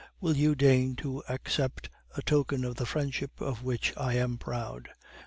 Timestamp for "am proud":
4.15-4.89